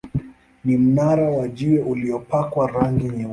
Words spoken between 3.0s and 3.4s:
nyeupe.